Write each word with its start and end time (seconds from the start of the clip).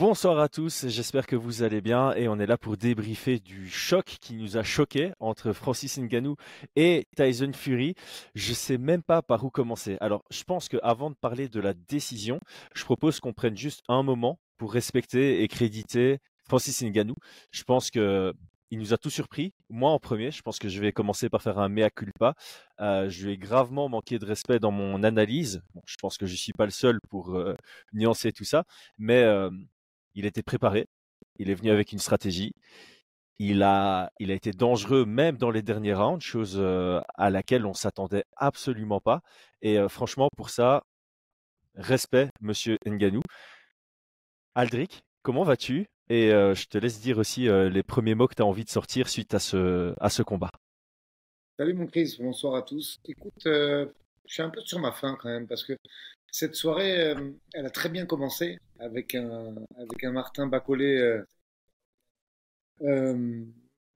Bonsoir 0.00 0.38
à 0.38 0.48
tous, 0.48 0.86
j'espère 0.88 1.26
que 1.26 1.36
vous 1.36 1.62
allez 1.62 1.82
bien 1.82 2.14
et 2.14 2.26
on 2.26 2.38
est 2.38 2.46
là 2.46 2.56
pour 2.56 2.78
débriefer 2.78 3.38
du 3.38 3.68
choc 3.68 4.16
qui 4.18 4.32
nous 4.32 4.56
a 4.56 4.62
choqué 4.62 5.12
entre 5.20 5.52
Francis 5.52 5.98
Ngannou 5.98 6.36
et 6.74 7.06
Tyson 7.16 7.52
Fury. 7.52 7.94
Je 8.34 8.54
sais 8.54 8.78
même 8.78 9.02
pas 9.02 9.20
par 9.20 9.44
où 9.44 9.50
commencer. 9.50 9.98
Alors, 10.00 10.24
je 10.30 10.42
pense 10.42 10.70
qu'avant 10.70 11.10
de 11.10 11.16
parler 11.16 11.50
de 11.50 11.60
la 11.60 11.74
décision, 11.74 12.40
je 12.74 12.82
propose 12.86 13.20
qu'on 13.20 13.34
prenne 13.34 13.58
juste 13.58 13.82
un 13.88 14.02
moment 14.02 14.38
pour 14.56 14.72
respecter 14.72 15.42
et 15.42 15.48
créditer 15.48 16.16
Francis 16.48 16.80
Ngannou. 16.82 17.16
Je 17.50 17.64
pense 17.64 17.90
que 17.90 18.32
il 18.70 18.78
nous 18.78 18.94
a 18.94 18.96
tout 18.96 19.10
surpris. 19.10 19.52
Moi 19.68 19.90
en 19.90 19.98
premier, 19.98 20.30
je 20.30 20.40
pense 20.40 20.58
que 20.58 20.70
je 20.70 20.80
vais 20.80 20.92
commencer 20.92 21.28
par 21.28 21.42
faire 21.42 21.58
un 21.58 21.68
mea 21.68 21.90
culpa. 21.90 22.34
Euh, 22.80 23.10
je 23.10 23.26
lui 23.26 23.34
ai 23.34 23.36
gravement 23.36 23.90
manqué 23.90 24.18
de 24.18 24.24
respect 24.24 24.60
dans 24.60 24.70
mon 24.70 25.02
analyse. 25.02 25.60
je 25.84 25.96
pense 26.00 26.16
que 26.16 26.24
je 26.24 26.36
suis 26.36 26.52
pas 26.54 26.64
le 26.64 26.70
seul 26.70 27.00
pour 27.10 27.36
euh, 27.36 27.54
nuancer 27.92 28.32
tout 28.32 28.44
ça, 28.44 28.64
mais 28.96 29.22
euh, 29.24 29.50
il 30.14 30.26
était 30.26 30.42
préparé. 30.42 30.86
Il 31.38 31.50
est 31.50 31.54
venu 31.54 31.70
avec 31.70 31.92
une 31.92 31.98
stratégie. 31.98 32.52
Il 33.38 33.62
a, 33.62 34.10
été 34.18 34.52
dangereux 34.52 35.06
même 35.06 35.38
dans 35.38 35.50
les 35.50 35.62
derniers 35.62 35.94
rounds, 35.94 36.22
chose 36.22 36.60
à 36.60 37.30
laquelle 37.30 37.64
on 37.64 37.72
s'attendait 37.72 38.24
absolument 38.36 39.00
pas. 39.00 39.22
Et 39.62 39.78
franchement, 39.88 40.28
pour 40.36 40.50
ça, 40.50 40.84
respect, 41.74 42.28
Monsieur 42.42 42.76
Nganou. 42.86 43.22
Aldric, 44.54 45.00
comment 45.22 45.44
vas-tu? 45.44 45.86
Et 46.10 46.28
je 46.28 46.66
te 46.66 46.76
laisse 46.76 47.00
dire 47.00 47.16
aussi 47.16 47.46
les 47.46 47.82
premiers 47.82 48.14
mots 48.14 48.28
que 48.28 48.34
tu 48.34 48.42
as 48.42 48.46
envie 48.46 48.64
de 48.64 48.70
sortir 48.70 49.08
suite 49.08 49.32
à 49.32 49.38
ce, 49.38 49.94
à 50.00 50.10
ce 50.10 50.22
combat. 50.22 50.50
Salut 51.58 51.72
mon 51.72 51.86
Chris, 51.86 52.16
bonsoir 52.20 52.56
à 52.56 52.62
tous. 52.62 53.00
Écoute, 53.06 53.46
je 54.30 54.34
suis 54.34 54.42
un 54.42 54.50
peu 54.50 54.60
sur 54.60 54.78
ma 54.78 54.92
faim 54.92 55.16
quand 55.20 55.28
même 55.28 55.46
parce 55.48 55.64
que 55.64 55.72
cette 56.32 56.54
soirée, 56.54 57.14
elle 57.54 57.66
a 57.66 57.70
très 57.70 57.88
bien 57.88 58.06
commencé 58.06 58.58
avec 58.78 59.14
un, 59.14 59.54
Martin 60.04 60.46
Bacolé 60.46 61.20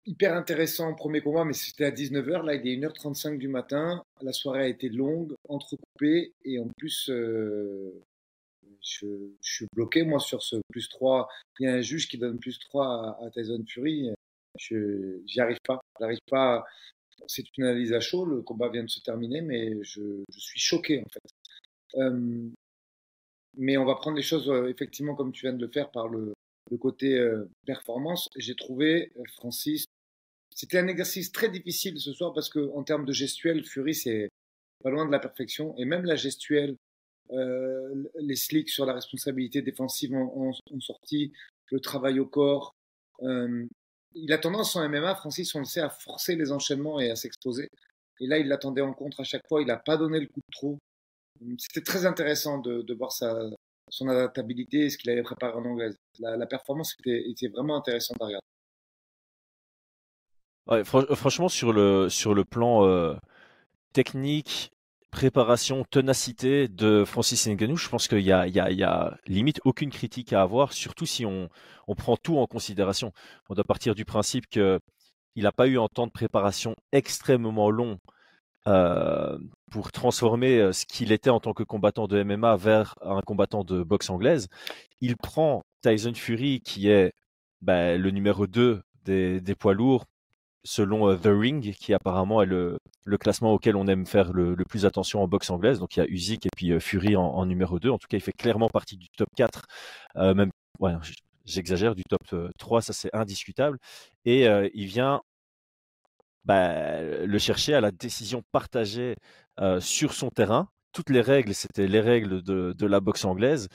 hyper 0.07 0.35
intéressant 0.35 0.95
premier 0.95 1.21
combat, 1.21 1.45
mais 1.45 1.53
c'était 1.53 1.85
à 1.85 1.91
19h. 1.91 2.45
Là, 2.45 2.55
il 2.55 2.67
est 2.69 2.77
1h35 2.77 3.39
du 3.39 3.49
matin. 3.49 4.03
La 4.21 4.33
soirée 4.33 4.65
a 4.65 4.69
été 4.69 4.89
longue, 4.89 5.35
entrecoupée 5.49 6.33
et 6.45 6.59
en 6.59 6.69
plus, 6.77 7.11
je, 8.85 9.31
suis 9.41 9.67
bloqué, 9.75 10.03
moi, 10.05 10.21
sur 10.21 10.43
ce 10.43 10.57
plus 10.69 10.89
3. 10.89 11.29
Il 11.59 11.65
y 11.65 11.67
a 11.69 11.75
un 11.75 11.81
juge 11.81 12.09
qui 12.09 12.19
donne 12.19 12.39
plus 12.39 12.59
3 12.59 13.19
à, 13.25 13.31
Tyson 13.31 13.65
Fury. 13.67 14.11
Je 14.59 15.23
n'y 15.35 15.41
arrive 15.41 15.59
pas. 15.67 15.81
Pas. 16.31 16.65
C'est 17.27 17.45
une 17.57 17.65
analyse 17.65 17.93
à 17.93 18.01
chaud. 18.01 18.25
Le 18.27 18.43
combat 18.43 18.69
vient 18.69 18.85
de 18.85 18.91
se 18.91 19.01
terminer, 19.01 19.41
mais 19.41 19.83
je 19.83 20.23
suis 20.29 20.61
choqué, 20.61 21.01
en 21.01 21.09
fait. 21.09 21.23
Mais 23.57 23.77
on 23.77 23.85
va 23.85 23.95
prendre 23.95 24.17
les 24.17 24.23
choses, 24.23 24.51
effectivement, 24.69 25.15
comme 25.15 25.33
tu 25.33 25.43
viens 25.43 25.53
de 25.53 25.65
le 25.65 25.71
faire, 25.71 25.91
par 25.91 26.09
le, 26.09 26.33
côté 26.81 27.25
performance. 27.67 28.29
J'ai 28.37 28.57
trouvé, 28.57 29.13
Francis, 29.37 29.85
c'était 30.55 30.79
un 30.79 30.89
exercice 30.89 31.31
très 31.31 31.49
difficile 31.49 31.99
ce 32.01 32.13
soir 32.13 32.33
parce 32.33 32.49
que 32.49 32.71
en 32.75 32.83
termes 32.83 33.05
de 33.05 33.13
gestuelle, 33.13 33.65
Fury, 33.65 33.95
c'est 33.95 34.29
pas 34.83 34.91
loin 34.91 35.07
de 35.07 35.13
la 35.13 35.21
perfection. 35.21 35.77
Et 35.77 35.85
même 35.85 36.05
la 36.05 36.17
gestuelle, 36.17 36.77
les 37.31 38.37
slicks 38.37 38.71
sur 38.71 38.87
la 38.87 38.93
responsabilité 38.93 39.63
défensive 39.63 40.15
ont, 40.15 40.53
sorti, 40.81 41.33
le 41.71 41.81
travail 41.81 42.19
au 42.19 42.27
corps. 42.27 42.75
Il 43.23 44.33
a 44.33 44.39
tendance 44.39 44.77
en 44.77 44.89
MMA, 44.89 45.15
Francis, 45.17 45.55
on 45.55 45.61
le 45.61 45.65
sait, 45.65 45.81
à 45.81 45.91
forcer 45.91 46.37
les 46.37 46.53
enchaînements 46.53 47.01
et 47.01 47.11
à 47.11 47.17
s'exposer. 47.17 47.69
Et 48.21 48.27
là, 48.27 48.39
il 48.39 48.47
l'attendait 48.47 48.81
en 48.81 48.93
contre 48.93 49.21
à 49.21 49.25
chaque 49.25 49.47
fois. 49.49 49.61
Il 49.61 49.67
n'a 49.67 49.77
pas 49.77 49.97
donné 49.97 50.21
le 50.21 50.27
coup 50.27 50.41
de 50.41 50.53
trop. 50.53 50.79
C'était 51.59 51.83
très 51.83 52.07
intéressant 52.07 52.59
de, 52.59 52.95
voir 52.95 53.13
sa, 53.13 53.35
son 53.91 54.09
adaptabilité 54.09 54.87
et 54.87 54.91
ce 54.91 54.99
qu'il 54.99 55.11
avait 55.11 55.23
préparé 55.23 55.53
en 55.55 55.65
anglaise. 55.65 55.97
La, 56.19 56.47
performance 56.47 56.97
était, 57.05 57.49
vraiment 57.49 57.77
intéressante 57.77 58.19
à 58.21 58.27
regarder. 58.27 58.45
Franchement, 61.15 61.49
sur 61.49 61.73
le, 61.73 62.09
sur 62.09 62.35
le 62.35 62.45
plan 62.45 62.87
euh, 62.87 63.15
technique, 63.93 64.71
préparation, 65.11 65.85
ténacité 65.85 66.67
de 66.69 67.05
Francis 67.05 67.47
Ngannou, 67.47 67.77
je 67.77 67.89
pense 67.89 68.09
qu'il 68.09 68.21
y, 68.21 68.31
y, 68.31 68.31
y 68.31 68.83
a, 68.83 69.19
limite 69.27 69.61
aucune 69.65 69.91
critique 69.91 70.33
à 70.33 70.43
avoir, 70.43 70.73
surtout 70.73 71.07
si 71.07 71.27
on, 71.27 71.49
on 71.87 71.95
prend 71.95 72.17
tout 72.17 72.39
en 72.39 72.47
considération. 72.47 73.13
On 73.49 73.55
doit 73.55 73.65
partir 73.65 73.95
du 73.95 74.05
principe 74.05 74.49
qu'il 74.49 74.81
n'a 75.37 75.53
pas 75.53 75.67
eu 75.67 75.79
un 75.79 75.89
temps 75.89 76.07
de 76.07 76.13
préparation 76.13 76.75
extrêmement 76.93 77.71
long 77.71 77.99
euh, 78.67 79.39
pour 79.71 79.93
transformer 79.93 80.59
euh, 80.59 80.73
ce 80.73 80.87
qu'il 80.87 81.13
était 81.13 81.31
en 81.31 81.41
tant 81.41 81.53
que 81.53 81.63
combattant 81.63 82.07
de 82.07 82.23
MMA 82.23 82.57
vers 82.57 82.95
un 83.03 83.21
combattant 83.23 83.65
de 83.65 83.83
boxe 83.83 84.11
anglaise. 84.11 84.49
Il 85.01 85.17
prend 85.17 85.65
Tyson 85.83 86.15
Fury, 86.15 86.61
qui 86.61 86.89
est 86.89 87.13
ben, 87.63 88.01
le 88.01 88.11
numéro 88.11 88.47
2 88.47 88.83
des, 89.05 89.55
poids 89.59 89.75
lourds, 89.75 90.07
selon 90.65 91.09
euh, 91.09 91.17
The 91.17 91.29
Ring, 91.29 91.75
qui 91.75 91.95
apparemment 91.95 92.43
est 92.43 92.47
le, 92.47 92.79
classement 93.19 93.53
auquel 93.53 93.77
on 93.77 93.87
aime 93.87 94.07
faire 94.07 94.33
le, 94.33 94.57
plus 94.69 94.87
attention 94.87 95.23
en 95.23 95.29
boxe 95.29 95.51
anglaise. 95.51 95.79
Donc 95.79 95.97
il 95.97 96.01
y 96.01 96.03
a 96.03 96.07
Usyk 96.07 96.47
et 96.47 96.51
puis 96.57 96.73
euh, 96.73 96.81
Fury 96.81 97.17
en, 97.17 97.47
numéro 97.47 97.79
2. 97.79 97.91
En 97.91 97.99
tout 97.99 98.09
cas, 98.09 98.17
il 98.17 98.23
fait 98.23 98.33
clairement 98.33 98.69
partie 98.69 98.97
du 98.97 99.09
top 99.11 99.29
4, 99.37 99.63
euh, 100.17 100.35
même 100.35 100.51
j'exagère, 101.45 101.95
du 101.95 102.03
top 102.05 102.35
3, 102.59 102.83
ça 102.83 102.93
c'est 102.93 103.15
indiscutable. 103.15 103.79
Et 104.25 104.47
il 104.75 104.87
vient 104.87 105.21
bah, 106.45 107.01
le 107.03 107.39
chercher 107.39 107.75
à 107.75 107.81
la 107.81 107.91
décision 107.91 108.43
partagée 108.53 109.17
euh, 109.61 109.81
sur 109.81 110.13
son 110.15 110.31
terrain. 110.31 110.69
Toutes 110.93 111.11
les 111.11 111.21
règles, 111.21 111.55
c'était 111.55 111.87
les 111.87 112.01
règles 112.01 112.43
de, 112.43 112.87
la 112.87 113.01
boxe 113.01 113.25
anglaise. 113.25 113.69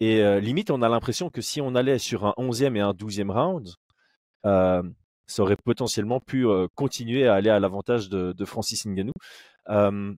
Et 0.00 0.40
limite, 0.40 0.70
on 0.70 0.82
a 0.82 0.90
l'impression 0.90 1.30
que 1.30 1.40
si 1.40 1.62
on 1.62 1.74
allait 1.74 1.98
sur 1.98 2.26
un 2.26 2.34
11e 2.36 2.76
et 2.76 2.80
un 2.80 2.92
12e 2.92 3.30
round, 3.30 3.66
euh, 4.44 4.82
ça 5.26 5.42
aurait 5.42 5.56
potentiellement 5.56 6.20
pu 6.20 6.46
continuer 6.74 7.26
à 7.26 7.34
aller 7.34 7.48
à 7.50 7.58
l'avantage 7.60 8.10
de, 8.10 8.32
de, 8.32 8.44
Francis 8.44 8.86
Ngannou. 8.86 9.12
Euh, 9.68 10.14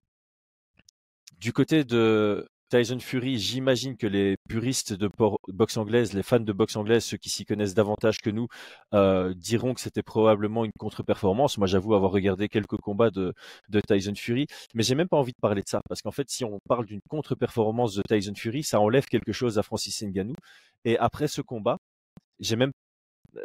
du 1.38 1.52
côté 1.52 1.84
de 1.84 2.48
Tyson 2.68 2.98
Fury, 2.98 3.38
j'imagine 3.38 3.96
que 3.96 4.06
les 4.06 4.36
puristes 4.48 4.92
de 4.92 5.10
boxe 5.48 5.76
anglaise, 5.76 6.12
les 6.12 6.22
fans 6.22 6.40
de 6.40 6.52
boxe 6.52 6.76
anglaise, 6.76 7.04
ceux 7.04 7.16
qui 7.16 7.30
s'y 7.30 7.44
connaissent 7.44 7.74
davantage 7.74 8.18
que 8.18 8.30
nous, 8.30 8.48
euh, 8.94 9.32
diront 9.34 9.74
que 9.74 9.80
c'était 9.80 10.02
probablement 10.02 10.64
une 10.64 10.72
contre-performance. 10.78 11.58
Moi, 11.58 11.66
j'avoue 11.66 11.94
avoir 11.94 12.12
regardé 12.12 12.48
quelques 12.48 12.76
combats 12.76 13.10
de, 13.10 13.34
de 13.68 13.80
Tyson 13.80 14.14
Fury, 14.14 14.46
mais 14.74 14.82
j'ai 14.82 14.94
même 14.94 15.08
pas 15.08 15.16
envie 15.16 15.32
de 15.32 15.40
parler 15.40 15.62
de 15.62 15.68
ça 15.68 15.80
parce 15.88 16.02
qu'en 16.02 16.12
fait, 16.12 16.28
si 16.30 16.44
on 16.44 16.60
parle 16.68 16.86
d'une 16.86 17.00
contre-performance 17.08 17.94
de 17.94 18.02
Tyson 18.08 18.34
Fury, 18.36 18.62
ça 18.62 18.80
enlève 18.80 19.06
quelque 19.06 19.32
chose 19.32 19.58
à 19.58 19.62
Francis 19.62 20.02
Ngannou. 20.02 20.34
Et 20.84 20.98
après 20.98 21.28
ce 21.28 21.40
combat, 21.42 21.78
j'ai 22.40 22.56
même 22.56 22.72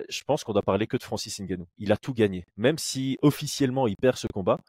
je 0.09 0.23
pense 0.23 0.43
qu'on 0.43 0.53
doit 0.53 0.61
parler 0.63 0.87
que 0.87 0.97
de 0.97 1.03
Francis 1.03 1.39
Ngannou. 1.39 1.67
Il 1.77 1.91
a 1.91 1.97
tout 1.97 2.13
gagné. 2.13 2.45
Même 2.57 2.77
si 2.77 3.17
officiellement 3.21 3.87
il 3.87 3.95
perd 3.97 4.17
ce 4.17 4.27
combat, 4.27 4.59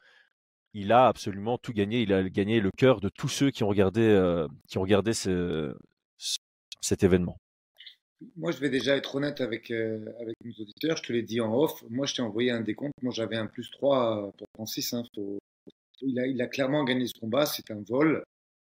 il 0.74 0.92
a 0.92 1.06
absolument 1.06 1.58
tout 1.58 1.72
gagné. 1.72 2.02
Il 2.02 2.12
a 2.12 2.28
gagné 2.28 2.60
le 2.60 2.70
cœur 2.76 3.00
de 3.00 3.08
tous 3.08 3.28
ceux 3.28 3.50
qui 3.50 3.62
ont 3.62 3.68
regardé, 3.68 4.02
euh, 4.02 4.46
qui 4.68 4.78
ont 4.78 4.82
regardé 4.82 5.12
ce, 5.12 5.74
ce, 6.18 6.38
cet 6.80 7.02
événement. 7.02 7.36
Moi, 8.36 8.52
je 8.52 8.58
vais 8.58 8.70
déjà 8.70 8.96
être 8.96 9.14
honnête 9.14 9.40
avec, 9.40 9.70
euh, 9.70 10.04
avec 10.20 10.36
nos 10.44 10.52
auditeurs. 10.52 10.96
Je 10.96 11.02
te 11.02 11.12
l'ai 11.12 11.22
dit 11.22 11.40
en 11.40 11.54
off. 11.54 11.82
Moi, 11.90 12.06
je 12.06 12.14
t'ai 12.14 12.22
envoyé 12.22 12.50
un 12.50 12.60
décompte. 12.60 12.94
Moi, 13.02 13.12
j'avais 13.12 13.36
un 13.36 13.46
plus 13.46 13.70
3 13.70 14.32
pour 14.36 14.46
Francis. 14.54 14.92
Hein. 14.92 15.04
Il, 16.00 16.40
a, 16.42 16.46
clairement 16.46 16.84
gagné 16.84 17.06
ce 17.06 17.18
combat. 17.18 17.46
C'est 17.46 17.70
un 17.70 17.82
vol. 17.86 18.22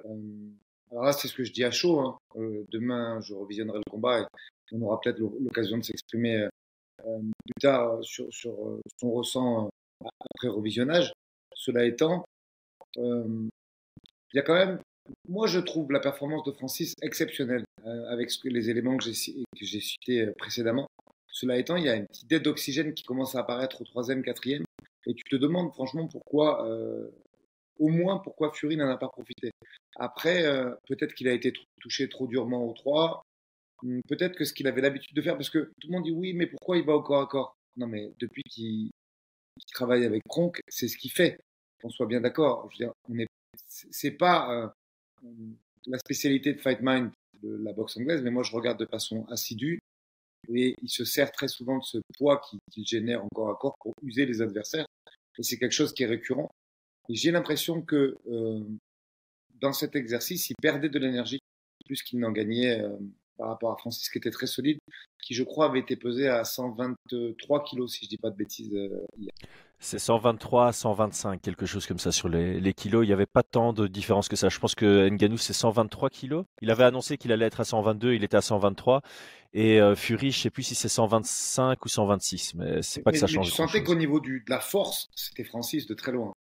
Euh... 0.04 0.48
Alors 0.90 1.04
là, 1.04 1.12
c'est 1.12 1.26
ce 1.26 1.34
que 1.34 1.44
je 1.44 1.52
dis 1.52 1.64
à 1.64 1.70
chaud. 1.70 2.00
Hein. 2.00 2.18
Euh, 2.36 2.64
demain, 2.70 3.20
je 3.22 3.32
revisionnerai 3.32 3.78
le 3.78 3.90
combat 3.90 4.26
on 4.72 4.82
aura 4.82 5.00
peut-être 5.00 5.18
l'occasion 5.18 5.78
de 5.78 5.82
s'exprimer 5.82 6.48
euh, 7.06 7.18
plus 7.18 7.60
tard 7.60 7.98
sur, 8.02 8.26
sur 8.32 8.52
ressent 9.02 9.70
après 10.00 10.48
revisionnage. 10.48 11.12
Cela 11.54 11.84
étant, 11.84 12.24
il 12.96 13.48
y 14.34 14.38
a 14.38 14.42
quand 14.42 14.54
même, 14.54 14.78
moi 15.28 15.46
je 15.46 15.58
trouve 15.58 15.92
la 15.92 16.00
performance 16.00 16.44
de 16.44 16.52
Francis 16.52 16.94
exceptionnelle 17.02 17.64
avec 18.08 18.30
les 18.44 18.70
éléments 18.70 18.96
que 18.96 19.04
j'ai 19.04 19.80
cités 19.80 20.26
précédemment. 20.38 20.88
Cela 21.32 21.58
étant, 21.58 21.76
il 21.76 21.84
y 21.84 21.88
a 21.88 21.96
une 21.96 22.06
petite 22.06 22.28
dette 22.28 22.42
d'oxygène 22.42 22.92
qui 22.94 23.04
commence 23.04 23.34
à 23.34 23.40
apparaître 23.40 23.80
au 23.80 23.84
troisième, 23.84 24.22
quatrième, 24.22 24.64
et 25.06 25.14
tu 25.14 25.24
te 25.24 25.36
demandes 25.36 25.72
franchement 25.72 26.06
pourquoi, 26.06 26.68
euh, 26.68 27.08
au 27.78 27.88
moins 27.88 28.18
pourquoi 28.18 28.52
Fury 28.52 28.76
n'en 28.76 28.88
a 28.88 28.98
pas 28.98 29.08
profité. 29.08 29.50
Après, 29.96 30.44
euh, 30.44 30.70
peut-être 30.86 31.14
qu'il 31.14 31.28
a 31.28 31.32
été 31.32 31.52
touché 31.80 32.08
trop 32.08 32.26
durement 32.26 32.64
au 32.64 32.72
3, 32.74 33.22
peut-être 34.06 34.36
que 34.36 34.44
ce 34.44 34.52
qu'il 34.52 34.68
avait 34.68 34.82
l'habitude 34.82 35.16
de 35.16 35.22
faire, 35.22 35.36
parce 35.36 35.50
que 35.50 35.72
tout 35.80 35.88
le 35.88 35.92
monde 35.92 36.04
dit 36.04 36.12
oui, 36.12 36.34
mais 36.34 36.46
pourquoi 36.46 36.76
il 36.76 36.84
va 36.84 36.94
au 36.94 37.02
corps 37.02 37.22
à 37.22 37.26
corps? 37.26 37.56
Non, 37.76 37.86
mais 37.86 38.12
depuis 38.20 38.42
qu'il 38.44 38.90
travaille 39.72 40.04
avec 40.04 40.22
Kronk, 40.28 40.60
c'est 40.68 40.88
ce 40.88 40.96
qu'il 40.96 41.10
fait. 41.10 41.38
On 41.82 41.90
soit 41.90 42.06
bien 42.06 42.20
d'accord. 42.20 42.68
On 43.08 43.18
est, 43.18 43.26
c'est 43.56 44.12
pas 44.12 44.72
euh, 45.24 45.28
la 45.86 45.98
spécialité 45.98 46.52
de 46.52 46.60
Fight 46.60 46.78
Mind 46.80 47.10
de 47.42 47.56
la 47.56 47.72
boxe 47.72 47.96
anglaise, 47.96 48.22
mais 48.22 48.30
moi 48.30 48.42
je 48.42 48.52
regarde 48.52 48.78
de 48.78 48.86
façon 48.86 49.26
assidue 49.28 49.80
et 50.48 50.74
il 50.80 50.88
se 50.88 51.04
sert 51.04 51.30
très 51.32 51.48
souvent 51.48 51.78
de 51.78 51.84
ce 51.84 51.98
poids 52.16 52.40
qu'il 52.40 52.58
qui 52.70 52.84
génère 52.84 53.24
encore 53.24 53.50
à 53.50 53.56
corps 53.56 53.76
pour 53.80 53.94
user 54.02 54.26
les 54.26 54.42
adversaires. 54.42 54.86
Et 55.38 55.42
c'est 55.42 55.58
quelque 55.58 55.72
chose 55.72 55.92
qui 55.92 56.02
est 56.02 56.06
récurrent. 56.06 56.50
Et 57.08 57.14
j'ai 57.14 57.30
l'impression 57.30 57.82
que 57.82 58.16
euh, 58.28 58.62
dans 59.54 59.72
cet 59.72 59.96
exercice, 59.96 60.50
il 60.50 60.54
perdait 60.60 60.88
de 60.88 60.98
l'énergie 60.98 61.38
plus 61.86 62.02
qu'il 62.02 62.20
n'en 62.20 62.32
gagnait 62.32 62.80
euh, 62.80 62.96
par 63.42 63.50
rapport 63.50 63.72
à 63.72 63.76
Francis 63.76 64.08
qui 64.08 64.18
était 64.18 64.30
très 64.30 64.46
solide, 64.46 64.78
qui 65.20 65.34
je 65.34 65.42
crois 65.42 65.66
avait 65.66 65.80
été 65.80 65.96
pesé 65.96 66.28
à 66.28 66.44
123 66.44 67.64
kilos 67.64 67.92
si 67.92 68.04
je 68.04 68.10
dis 68.10 68.16
pas 68.16 68.30
de 68.30 68.36
bêtises 68.36 68.72
euh, 68.72 69.04
C'est 69.80 69.98
123, 69.98 70.72
125, 70.72 71.42
quelque 71.42 71.66
chose 71.66 71.84
comme 71.88 71.98
ça 71.98 72.12
sur 72.12 72.28
les, 72.28 72.72
kilos. 72.72 73.04
Il 73.04 73.08
n'y 73.08 73.12
avait 73.12 73.26
pas 73.26 73.42
tant 73.42 73.72
de 73.72 73.88
différence 73.88 74.28
que 74.28 74.36
ça. 74.36 74.48
Je 74.48 74.60
pense 74.60 74.76
que 74.76 75.08
Nganou 75.08 75.38
c'est 75.38 75.52
123 75.52 76.08
kilos. 76.08 76.44
Il 76.60 76.70
avait 76.70 76.84
annoncé 76.84 77.18
qu'il 77.18 77.32
allait 77.32 77.46
être 77.46 77.58
à 77.58 77.64
122, 77.64 78.14
il 78.14 78.22
était 78.22 78.36
à 78.36 78.42
123. 78.42 79.02
Et 79.54 79.80
euh, 79.80 79.96
Fury, 79.96 80.30
je 80.30 80.38
sais 80.38 80.50
plus 80.50 80.62
si 80.62 80.76
c'est 80.76 80.88
125 80.88 81.84
ou 81.84 81.88
126, 81.88 82.54
mais 82.54 82.80
c'est 82.80 83.02
pas 83.02 83.10
que 83.10 83.18
ça 83.18 83.26
change. 83.26 83.48
Je 83.48 83.54
sentais 83.54 83.82
qu'au 83.82 83.96
niveau 83.96 84.20
du, 84.20 84.44
de 84.46 84.50
la 84.50 84.60
force, 84.60 85.10
c'était 85.16 85.44
Francis 85.44 85.88
de 85.88 85.94
très 85.94 86.12
loin. 86.12 86.32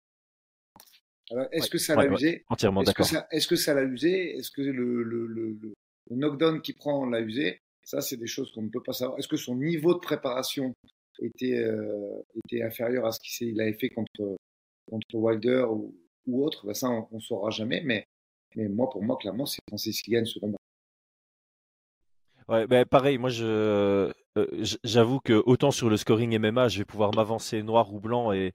Est-ce 1.53 1.71
que 1.71 1.79
ça 1.79 1.95
l'a 1.97 2.07
usé? 2.07 2.45
Entièrement 2.51 2.83
d'accord. 2.83 3.07
Est-ce 3.31 3.47
que 3.47 3.57
ça 3.57 3.73
l'a 3.73 3.85
usé? 3.85 4.37
Est-ce 4.37 4.51
que 4.51 4.61
le, 4.61 5.03
le, 5.03 5.27
le, 5.27 5.59
le, 5.61 5.73
knockdown 6.15 6.61
qu'il 6.61 6.75
prend 6.77 7.07
l'a 7.07 7.21
usé 7.21 7.61
Ça, 7.83 8.01
c'est 8.01 8.17
des 8.17 8.27
choses 8.27 8.53
qu'on 8.53 8.63
ne 8.63 8.69
peut 8.69 8.83
pas 8.83 8.93
savoir. 8.93 9.19
Est-ce 9.19 9.29
que 9.29 9.37
son 9.37 9.57
niveau 9.57 9.95
de 9.95 10.01
préparation 10.01 10.75
était, 11.21 11.59
euh, 11.59 12.23
était 12.45 12.63
inférieur 12.63 13.07
à 13.07 13.13
ce 13.13 13.21
qu'il 13.21 13.61
avait 13.61 13.75
fait 13.75 13.91
contre, 13.91 14.37
contre 14.89 15.15
Wilder 15.15 15.67
ou, 15.71 15.95
ou 16.27 16.45
autre? 16.45 16.67
Ben 16.67 16.75
Ça, 16.75 16.89
on 16.91 17.09
ne 17.13 17.21
saura 17.21 17.51
jamais. 17.51 17.83
Mais, 17.85 18.05
mais 18.57 18.69
moi, 18.69 18.89
pour 18.91 19.03
moi, 19.03 19.17
clairement, 19.17 19.47
c'est 19.47 19.61
Francis 19.69 20.03
qui 20.03 20.11
gagne 20.13 20.27
ce 20.27 20.39
combat. 20.39 20.59
Ouais, 22.51 22.85
pareil, 22.85 23.17
moi 23.17 23.31
je 23.31 23.45
euh, 23.45 24.13
j'avoue 24.83 25.21
que 25.21 25.41
autant 25.47 25.71
sur 25.71 25.89
le 25.89 25.97
scoring 25.97 26.37
MMA, 26.37 26.67
je 26.67 26.79
vais 26.79 26.85
pouvoir 26.85 27.15
m'avancer 27.15 27.63
noir 27.63 27.95
ou 27.95 28.01
blanc 28.01 28.33
et 28.33 28.53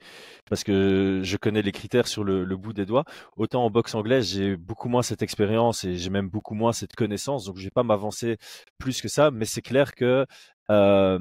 parce 0.50 0.66
que 0.66 1.22
je 1.24 1.38
connais 1.38 1.62
les 1.62 1.72
critères 1.72 2.06
sur 2.06 2.26
le, 2.26 2.44
bout 2.58 2.74
des 2.74 2.86
doigts, 2.86 3.06
autant 3.38 3.64
en 3.64 3.70
boxe 3.70 3.96
anglaise, 3.96 4.28
j'ai 4.34 4.58
beaucoup 4.58 4.90
moins 4.90 5.02
cette 5.02 5.22
expérience 5.22 5.86
et 5.86 5.96
j'ai 5.96 6.10
même 6.10 6.28
beaucoup 6.28 6.56
moins 6.56 6.74
cette 6.74 6.94
connaissance, 6.94 7.46
donc 7.46 7.58
je 7.58 7.64
vais 7.64 7.70
pas 7.70 7.84
m'avancer 7.84 8.38
plus 8.80 9.02
que 9.02 9.08
ça, 9.08 9.32
mais 9.32 9.46
c'est 9.46 9.62
clair 9.62 9.96
que 9.96 10.26
euh, 10.70 11.20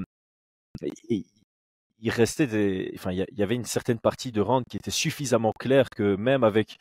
il, 1.09 1.25
restait 2.11 2.47
des 2.49 2.93
enfin 2.97 3.13
il 3.13 3.25
y, 3.31 3.43
avait 3.43 3.55
une 3.55 3.65
certaine 3.65 3.99
partie 4.01 4.33
de 4.33 4.41
round 4.41 4.65
qui 4.69 4.77
était 4.77 4.91
suffisamment 4.91 5.53
claire 5.53 5.91
que 5.91 6.17
même 6.17 6.45
avec 6.45 6.79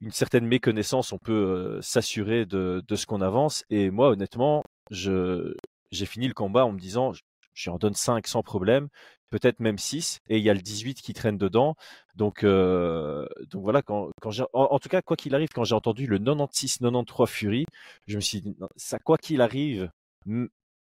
une 0.00 0.12
certaine 0.12 0.46
méconnaissance, 0.46 1.12
on 1.12 1.18
peut 1.18 1.32
euh, 1.32 1.82
s'assurer 1.82 2.46
de 2.46 2.82
ce 2.94 3.06
qu'on 3.06 3.20
avance. 3.20 3.64
Et 3.70 3.90
moi, 3.90 4.10
honnêtement, 4.10 4.62
je, 4.90 5.54
j'ai 5.90 6.06
fini 6.06 6.28
le 6.28 6.34
combat 6.34 6.66
en 6.66 6.72
me 6.72 6.78
disant, 6.78 7.12
j'en 7.54 7.78
donne 7.78 7.94
5 7.94 8.26
sans 8.26 8.42
problème, 8.42 8.88
peut-être 9.30 9.60
même 9.60 9.78
6, 9.78 10.20
et 10.28 10.38
il 10.38 10.44
y 10.44 10.50
a 10.50 10.54
le 10.54 10.60
18 10.60 11.00
qui 11.02 11.14
traîne 11.14 11.38
dedans. 11.38 11.76
Donc, 12.16 12.44
euh, 12.44 13.26
donc 13.50 13.62
voilà, 13.62 13.82
quand, 13.82 14.10
quand 14.20 14.30
j'ai, 14.30 14.44
en, 14.52 14.78
tout 14.78 14.88
cas, 14.88 15.02
quoi 15.02 15.16
qu'il 15.16 15.34
arrive, 15.34 15.48
quand 15.54 15.64
j'ai 15.64 15.74
entendu 15.74 16.06
le 16.06 16.18
96-93 16.18 17.26
Fury, 17.26 17.66
je 18.06 18.16
me 18.16 18.20
suis 18.20 18.40
dit, 18.42 18.56
ça, 18.76 18.98
quoi 18.98 19.16
qu'il 19.18 19.40
arrive, 19.40 19.90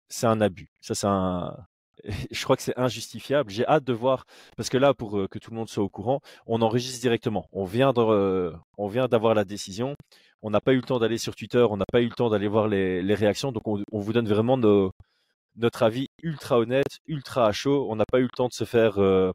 c'est 0.10 0.28
un 0.28 0.42
abus. 0.42 0.70
Ça, 0.82 0.96
c'est 0.96 1.08
un, 1.08 1.56
je 2.32 2.44
crois 2.44 2.56
que 2.56 2.64
c'est 2.64 2.78
injustifiable. 2.78 3.52
J'ai 3.52 3.66
hâte 3.68 3.84
de 3.84 3.94
voir 3.94 4.26
parce 4.58 4.70
que 4.70 4.78
là, 4.78 4.94
pour 4.94 5.18
euh, 5.18 5.28
que 5.28 5.40
tout 5.40 5.52
le 5.52 5.58
monde 5.58 5.70
soit 5.70 5.84
au 5.84 5.90
courant, 5.90 6.22
on 6.48 6.62
enregistre 6.62 7.02
directement. 7.02 7.48
On 7.52 7.66
vient 7.66 7.94
d'avoir 7.94 9.34
la 9.36 9.44
décision 9.46 9.96
on 10.42 10.50
n'a 10.50 10.62
pas 10.62 10.74
eu 10.74 10.78
le 10.78 10.82
temps 10.82 11.00
d'aller 11.00 11.18
sur 11.18 11.36
Twitter, 11.36 11.66
on 11.70 11.78
n'a 11.78 11.86
pas 11.92 12.02
eu 12.02 12.06
le 12.06 12.12
temps 12.12 12.30
d'aller 12.30 12.48
voir 12.48 12.68
les, 12.68 13.14
réactions, 13.16 13.52
donc 13.52 13.68
on, 13.68 14.00
vous 14.00 14.14
donne 14.14 14.28
vraiment 14.28 14.58
notre 14.58 15.84
avis 15.84 16.08
ultra 16.24 16.60
honnête, 16.60 17.00
ultra 17.08 17.48
à 17.48 17.52
chaud. 17.52 17.88
On 17.90 17.96
n'a 17.96 18.06
pas 18.06 18.20
eu 18.20 18.24
le 18.24 18.30
temps 18.30 18.48
de 18.48 18.54
se 18.54 18.64
faire 18.64 19.00
euh, 19.00 19.32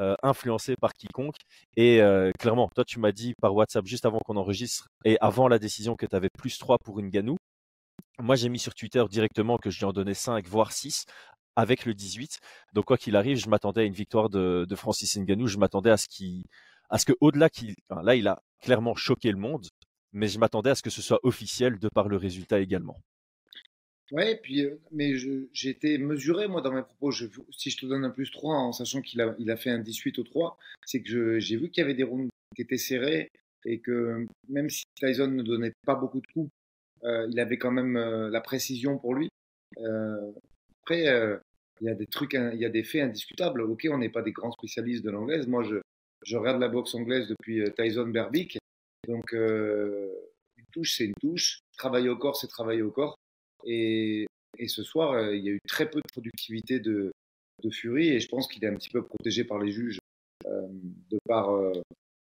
euh, 0.00 0.14
influencer 0.22 0.74
par 0.80 0.94
quiconque. 0.94 1.36
Et 1.76 2.00
clairement, 2.38 2.68
toi, 2.74 2.84
tu 2.84 2.98
m'as 2.98 3.12
dit 3.12 3.34
par 3.40 3.54
WhatsApp 3.54 3.86
juste 3.86 4.06
avant 4.06 4.20
qu'on 4.20 4.36
enregistre 4.36 4.88
et 5.04 5.18
avant 5.20 5.48
la 5.48 5.58
décision 5.58 5.96
que 5.96 6.06
tu 6.06 6.16
avais 6.16 6.30
plus 6.38 6.58
3 6.58 6.78
pour 6.78 6.98
une 6.98 7.10
Ganou. 7.10 7.36
Moi, 8.20 8.34
j'ai 8.34 8.48
mis 8.48 8.58
sur 8.58 8.74
Twitter 8.74 9.04
directement 9.10 9.58
que 9.58 9.70
je 9.70 9.78
lui 9.78 9.84
en 9.84 9.92
donnais 9.92 10.14
5, 10.14 10.46
voire 10.48 10.72
6 10.72 11.04
avec 11.58 11.84
le 11.84 11.94
18. 11.94 12.38
Donc, 12.74 12.86
quoi 12.86 12.96
qu'il 12.96 13.16
arrive, 13.16 13.38
je 13.38 13.48
m'attendais 13.48 13.82
à 13.82 13.84
une 13.84 13.94
victoire 13.94 14.30
de, 14.30 14.66
Francis 14.74 15.16
Ngannou. 15.16 15.46
Je 15.46 15.58
m'attendais 15.58 15.90
à 15.90 15.96
ce 15.96 16.06
qui, 16.08 16.44
à 16.88 16.98
ce 16.98 17.04
que, 17.04 17.12
au-delà 17.20 17.50
qu'il, 17.50 17.74
là, 17.90 18.14
il 18.14 18.28
a 18.28 18.42
clairement 18.60 18.94
choqué 18.94 19.30
le 19.30 19.38
monde 19.38 19.66
mais 20.12 20.28
je 20.28 20.38
m'attendais 20.38 20.70
à 20.70 20.74
ce 20.74 20.82
que 20.82 20.90
ce 20.90 21.02
soit 21.02 21.20
officiel 21.22 21.78
de 21.78 21.88
par 21.88 22.08
le 22.08 22.16
résultat 22.16 22.60
également. 22.60 23.00
Ouais, 24.10 24.36
puis, 24.42 24.64
euh, 24.64 24.80
mais 24.90 25.16
j'ai 25.16 25.68
été 25.68 25.98
mesuré, 25.98 26.48
moi, 26.48 26.62
dans 26.62 26.72
mes 26.72 26.82
propos. 26.82 27.12
Si 27.12 27.70
je 27.70 27.76
te 27.76 27.84
donne 27.84 28.04
un 28.04 28.10
plus 28.10 28.30
3 28.30 28.54
en 28.54 28.72
sachant 28.72 29.02
qu'il 29.02 29.20
a, 29.20 29.34
il 29.38 29.50
a 29.50 29.56
fait 29.56 29.70
un 29.70 29.80
18 29.80 30.18
au 30.18 30.22
3, 30.22 30.56
c'est 30.86 31.02
que 31.02 31.38
j'ai 31.38 31.56
vu 31.56 31.68
qu'il 31.68 31.82
y 31.82 31.84
avait 31.84 31.94
des 31.94 32.04
rounds 32.04 32.30
qui 32.56 32.62
étaient 32.62 32.78
serrés 32.78 33.30
et 33.66 33.80
que 33.80 34.26
même 34.48 34.70
si 34.70 34.84
Tyson 34.94 35.28
ne 35.28 35.42
donnait 35.42 35.74
pas 35.84 35.94
beaucoup 35.94 36.22
de 36.22 36.26
coups, 36.28 36.50
euh, 37.04 37.28
il 37.30 37.38
avait 37.38 37.58
quand 37.58 37.70
même 37.70 37.96
euh, 37.96 38.30
la 38.30 38.40
précision 38.40 38.98
pour 38.98 39.14
lui. 39.14 39.28
après, 40.82 41.04
il 41.80 41.86
y 41.86 41.90
a 41.90 41.94
des 41.94 42.06
trucs, 42.06 42.34
il 42.34 42.58
y 42.58 42.64
a 42.64 42.70
des 42.70 42.84
faits 42.84 43.02
indiscutables. 43.02 43.62
Ok, 43.62 43.86
on 43.90 43.98
n'est 43.98 44.08
pas 44.08 44.22
des 44.22 44.32
grands 44.32 44.52
spécialistes 44.52 45.04
de 45.04 45.10
l'anglaise. 45.10 45.46
Moi, 45.46 45.62
je, 45.64 45.76
je 46.24 46.36
regarde 46.36 46.60
la 46.60 46.68
boxe 46.68 46.94
anglaise 46.94 47.28
depuis 47.28 47.64
Tyson 47.76 48.08
Berbick 48.08 48.58
donc, 49.08 49.32
euh, 49.32 50.12
une 50.56 50.66
touche, 50.66 50.96
c'est 50.96 51.06
une 51.06 51.14
touche. 51.14 51.60
Travailler 51.76 52.10
au 52.10 52.16
corps, 52.16 52.36
c'est 52.36 52.46
travailler 52.46 52.82
au 52.82 52.90
corps. 52.90 53.16
Et, 53.64 54.26
et 54.58 54.68
ce 54.68 54.82
soir, 54.82 55.12
euh, 55.12 55.34
il 55.34 55.44
y 55.44 55.48
a 55.48 55.52
eu 55.52 55.60
très 55.66 55.90
peu 55.90 56.00
de 56.00 56.12
productivité 56.12 56.78
de, 56.78 57.10
de 57.62 57.70
Fury 57.70 58.08
et 58.08 58.20
je 58.20 58.28
pense 58.28 58.46
qu'il 58.46 58.62
est 58.64 58.68
un 58.68 58.76
petit 58.76 58.90
peu 58.90 59.02
protégé 59.02 59.44
par 59.44 59.58
les 59.58 59.72
juges 59.72 59.98
euh, 60.46 60.68
de, 61.10 61.18
par, 61.26 61.50
euh, 61.50 61.72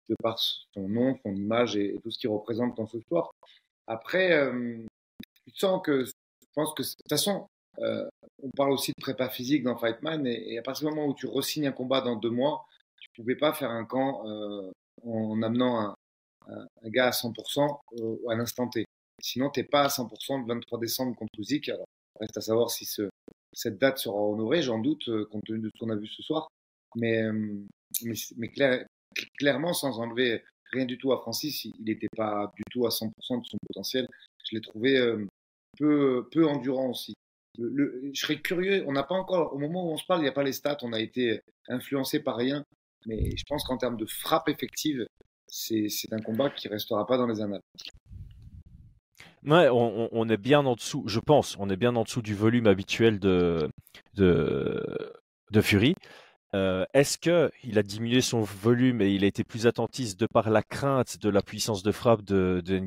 de 0.10 0.16
par 0.22 0.40
son 0.40 0.88
nom, 0.88 1.18
son 1.26 1.36
image 1.36 1.76
et, 1.76 1.98
tout 2.04 2.12
ce 2.12 2.20
qu'il 2.20 2.30
représente 2.30 2.78
dans 2.78 2.88
ce 2.88 3.00
sport. 3.00 3.34
Après, 3.88 4.34
euh, 4.34 4.78
tu 5.46 5.56
sens 5.56 5.82
que, 5.84 6.06
je 6.06 6.12
pense 6.54 6.74
que, 6.76 6.84
de 6.84 6.88
toute 6.88 7.10
façon, 7.10 7.48
on 8.44 8.50
parle 8.52 8.72
aussi 8.72 8.92
de 8.92 9.02
prépa 9.02 9.30
physique 9.30 9.64
dans 9.64 9.78
Fightman 9.78 10.26
et, 10.28 10.54
et 10.54 10.60
à 10.60 10.62
partir 10.62 10.90
du 10.90 10.96
moment 10.96 11.08
où 11.08 11.14
tu 11.14 11.28
resignes 11.28 11.68
un 11.68 11.72
combat 11.72 12.02
dans 12.02 12.16
deux 12.16 12.30
mois, 12.30 12.66
tu 13.00 13.10
pouvais 13.16 13.36
pas 13.36 13.54
faire 13.54 13.72
un 13.72 13.86
camp 13.86 14.24
en 15.04 15.42
amenant 15.42 15.80
un, 15.80 15.96
un, 16.48 16.90
gars 16.90 17.08
à 17.08 17.12
100% 17.12 17.80
euh, 18.00 18.18
à 18.30 18.36
l'instant 18.36 18.68
T. 18.68 18.86
Sinon, 19.22 19.50
tu 19.50 19.60
n'es 19.60 19.66
pas 19.66 19.84
à 19.84 19.88
100% 19.88 20.42
le 20.42 20.48
23 20.48 20.80
décembre 20.80 21.16
contre 21.16 21.42
Zik. 21.42 21.70
Alors, 21.70 21.86
reste 22.20 22.38
à 22.38 22.42
savoir 22.42 22.70
si 22.70 22.86
ce, 22.86 23.10
cette 23.54 23.78
date 23.78 23.98
sera 23.98 24.18
honorée, 24.18 24.62
j'en 24.62 24.80
doute, 24.80 25.08
euh, 25.10 25.26
compte 25.32 25.44
tenu 25.46 25.60
de 25.60 25.72
ce 25.74 25.80
qu'on 25.80 25.90
a 25.90 25.96
vu 25.96 26.08
ce 26.08 26.22
soir. 26.22 26.48
Mais, 26.96 27.24
euh, 27.24 27.64
mais, 28.04 28.54
clairement, 29.38 29.74
sans 29.74 30.00
enlever 30.00 30.44
rien 30.72 30.86
du 30.86 30.98
tout 30.98 31.12
à 31.14 31.20
Francis, 31.20 31.66
il 31.66 31.74
n'était 31.84 32.10
pas 32.16 32.52
du 32.56 32.64
tout 32.72 32.86
à 32.86 32.90
100% 32.90 33.08
de 33.42 33.46
son 33.46 33.58
potentiel. 33.68 34.08
Je 34.44 34.56
l'ai 34.56 34.62
trouvé 34.62 35.16
peu, 35.78 36.28
peu 36.32 36.46
endurant 36.48 36.90
aussi. 36.90 37.14
Je 37.58 38.20
serais 38.20 38.40
curieux, 38.40 38.84
on 38.88 38.94
n'a 38.94 39.04
pas 39.04 39.16
encore, 39.16 39.54
au 39.54 39.58
moment 39.58 39.88
où 39.88 39.94
on 39.94 39.98
se 39.98 40.06
parle, 40.06 40.22
il 40.22 40.24
n'y 40.24 40.30
a 40.30 40.34
pas 40.34 40.44
les 40.44 40.54
stats, 40.54 40.78
on 40.82 40.94
a 40.94 41.00
été 41.00 41.42
influencé 41.68 42.20
par 42.20 42.36
rien, 42.36 42.66
mais 43.06 43.36
je 43.36 43.44
pense 43.48 43.64
qu'en 43.64 43.78
termes 43.78 43.98
de 43.98 44.06
frappe 44.06 44.50
effective, 44.50 45.06
c'est 45.48 45.90
un 46.12 46.22
combat 46.22 46.50
qui 46.50 46.68
restera 46.68 47.06
pas 47.06 47.18
dans 47.18 47.28
les 47.28 47.42
annales. 47.42 47.62
Ouais, 49.46 49.70
on, 49.72 50.28
est 50.28 50.38
bien 50.38 50.66
en 50.66 50.74
dessous, 50.74 51.04
je 51.06 51.20
pense, 51.20 51.56
on 51.60 51.70
est 51.70 51.78
bien 51.78 51.96
en 51.96 52.04
dessous 52.04 52.24
du 52.24 52.34
volume 52.34 52.66
habituel 52.66 53.20
de, 53.20 53.70
de, 54.16 54.84
de 55.52 55.62
Fury. 55.62 55.96
Euh, 56.56 56.86
est-ce 56.94 57.18
qu'il 57.18 57.78
a 57.78 57.84
diminué 57.84 58.22
son 58.22 58.42
volume 58.42 59.02
et 59.02 59.10
il 59.10 59.26
a 59.26 59.28
été 59.28 59.44
plus 59.44 59.68
attentiste 59.68 60.18
de 60.18 60.26
par 60.26 60.50
la 60.50 60.64
crainte 60.64 61.18
de 61.22 61.30
la 61.30 61.42
puissance 61.42 61.84
de 61.84 61.92
frappe 61.92 62.24
de, 62.24 62.62
de 62.64 62.82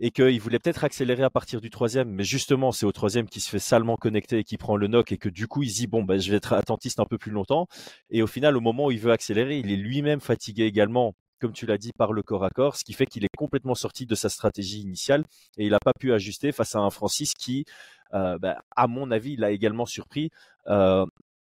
et 0.00 0.10
qu'il 0.10 0.40
voulait 0.40 0.58
peut-être 0.58 0.82
accélérer 0.82 1.22
à 1.22 1.30
partir 1.30 1.60
du 1.60 1.70
troisième, 1.70 2.10
mais 2.10 2.24
justement 2.24 2.72
c'est 2.72 2.84
au 2.84 2.90
troisième 2.90 3.28
qui 3.28 3.38
se 3.40 3.48
fait 3.48 3.60
salement 3.60 3.96
connecter 3.96 4.38
et 4.38 4.44
qui 4.44 4.56
prend 4.56 4.76
le 4.76 4.88
knock 4.88 5.12
et 5.12 5.18
que 5.18 5.28
du 5.28 5.46
coup 5.46 5.62
il 5.62 5.72
dit 5.72 5.86
bon 5.86 6.02
ben 6.02 6.18
je 6.18 6.30
vais 6.30 6.38
être 6.38 6.52
attentiste 6.52 6.98
un 6.98 7.04
peu 7.04 7.16
plus 7.16 7.30
longtemps 7.30 7.68
et 8.10 8.22
au 8.22 8.26
final 8.26 8.56
au 8.56 8.60
moment 8.60 8.86
où 8.86 8.90
il 8.90 8.98
veut 8.98 9.12
accélérer 9.12 9.58
il 9.58 9.70
est 9.70 9.76
lui-même 9.76 10.20
fatigué 10.20 10.64
également 10.64 11.14
comme 11.40 11.52
tu 11.52 11.66
l'as 11.66 11.78
dit, 11.78 11.92
par 11.96 12.14
le 12.14 12.22
corps 12.22 12.44
à 12.44 12.50
corps, 12.50 12.76
ce 12.76 12.84
qui 12.84 12.94
fait 12.94 13.04
qu'il 13.04 13.24
est 13.24 13.36
complètement 13.36 13.74
sorti 13.74 14.06
de 14.06 14.14
sa 14.14 14.30
stratégie 14.30 14.80
initiale 14.80 15.24
et 15.58 15.66
il 15.66 15.70
n'a 15.70 15.78
pas 15.78 15.92
pu 15.92 16.12
ajuster 16.14 16.50
face 16.50 16.74
à 16.74 16.78
un 16.78 16.88
Francis 16.90 17.34
qui, 17.34 17.66
euh, 18.14 18.38
bah, 18.38 18.62
à 18.74 18.86
mon 18.86 19.10
avis, 19.10 19.36
l'a 19.36 19.50
également 19.50 19.84
surpris. 19.84 20.30
Euh, 20.68 21.04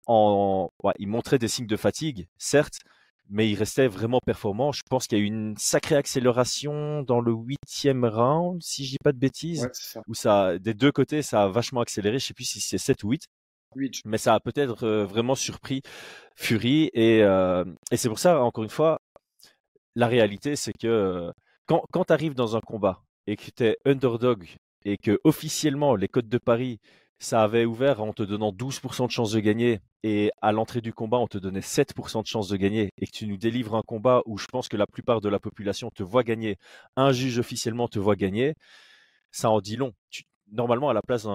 en, 0.07 0.71
il 0.99 1.07
montrait 1.07 1.39
des 1.39 1.47
signes 1.47 1.67
de 1.67 1.77
fatigue, 1.77 2.27
certes, 2.37 2.79
mais 3.29 3.49
il 3.49 3.55
restait 3.55 3.87
vraiment 3.87 4.19
performant. 4.25 4.71
Je 4.71 4.83
pense 4.89 5.07
qu'il 5.07 5.17
y 5.17 5.21
a 5.21 5.23
eu 5.23 5.27
une 5.27 5.55
sacrée 5.57 5.95
accélération 5.95 7.01
dans 7.03 7.21
le 7.21 7.31
huitième 7.33 8.05
round, 8.05 8.61
si 8.61 8.85
je 8.85 8.91
dis 8.91 8.97
pas 9.03 9.11
de 9.11 9.17
bêtises, 9.17 9.67
où 10.07 10.13
ça, 10.13 10.59
des 10.59 10.73
deux 10.73 10.91
côtés, 10.91 11.21
ça 11.21 11.43
a 11.43 11.47
vachement 11.47 11.81
accéléré. 11.81 12.19
Je 12.19 12.27
sais 12.27 12.33
plus 12.33 12.45
si 12.45 12.59
c'est 12.61 12.77
7 12.77 13.03
ou 13.03 13.11
8. 13.11 13.23
Mais 14.05 14.17
ça 14.17 14.35
a 14.35 14.39
peut-être 14.39 14.83
euh, 14.85 15.05
vraiment 15.05 15.35
surpris 15.35 15.81
Fury 16.35 16.89
et, 16.93 17.19
et 17.19 17.97
c'est 17.97 18.09
pour 18.09 18.19
ça, 18.19 18.41
encore 18.41 18.63
une 18.63 18.69
fois, 18.69 19.01
la 19.95 20.07
réalité, 20.07 20.55
c'est 20.55 20.73
que 20.73 21.31
quand, 21.65 21.83
quand 21.91 22.05
tu 22.05 22.13
arrives 22.13 22.35
dans 22.35 22.55
un 22.55 22.61
combat 22.61 23.01
et 23.27 23.35
que 23.35 23.49
tu 23.55 23.63
es 23.63 23.77
underdog 23.85 24.47
et 24.83 24.97
que 24.97 25.19
officiellement 25.23 25.95
les 25.95 26.07
codes 26.07 26.29
de 26.29 26.37
Paris, 26.37 26.79
ça 27.17 27.43
avait 27.43 27.65
ouvert 27.65 28.01
en 28.01 28.13
te 28.13 28.23
donnant 28.23 28.51
12% 28.51 29.07
de 29.07 29.11
chance 29.11 29.31
de 29.31 29.39
gagner 29.39 29.79
et 30.07 30.29
à 30.39 30.51
l'entrée 30.51 30.81
du 30.81 30.93
combat, 30.93 31.17
on 31.17 31.25
te 31.25 31.39
donnait 31.39 31.61
7% 31.61 32.21
de 32.21 32.27
chance 32.27 32.47
de 32.47 32.57
gagner 32.57 32.91
et 32.99 33.07
que 33.07 33.11
tu 33.11 33.25
nous 33.25 33.37
délivres 33.37 33.73
un 33.73 33.81
combat 33.81 34.21
où 34.27 34.37
je 34.37 34.45
pense 34.45 34.67
que 34.67 34.77
la 34.77 34.85
plupart 34.85 35.19
de 35.19 35.29
la 35.29 35.39
population 35.39 35.89
te 35.89 36.03
voit 36.03 36.23
gagner, 36.23 36.57
un 36.95 37.11
juge 37.11 37.39
officiellement 37.39 37.87
te 37.87 37.97
voit 37.97 38.15
gagner, 38.15 38.53
ça 39.31 39.49
en 39.49 39.61
dit 39.61 39.77
long. 39.77 39.93
normalement, 40.51 40.89
à 40.89 40.93
la 40.93 41.01
place 41.01 41.27